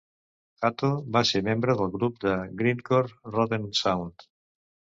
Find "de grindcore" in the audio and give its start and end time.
2.25-3.17